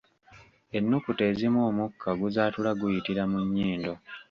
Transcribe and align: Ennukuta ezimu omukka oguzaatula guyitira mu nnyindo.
Ennukuta 0.77 1.23
ezimu 1.31 1.59
omukka 1.69 2.05
oguzaatula 2.13 2.71
guyitira 2.79 3.23
mu 3.31 3.39
nnyindo. 3.45 3.93